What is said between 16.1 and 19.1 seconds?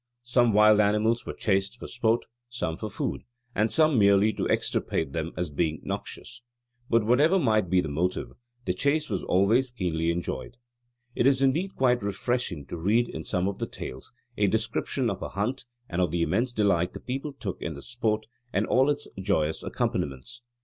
immense delight the people took in the sport and all its